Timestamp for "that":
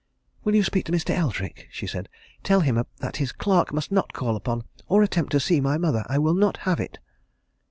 3.01-3.17